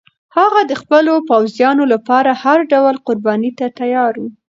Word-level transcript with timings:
هغه 0.37 0.61
د 0.69 0.73
خپلو 0.81 1.13
پوځیانو 1.29 1.83
لپاره 1.93 2.31
هر 2.43 2.59
ډول 2.71 2.95
قربانۍ 3.07 3.51
ته 3.59 3.65
تیار 3.79 4.13
و. 4.17 4.23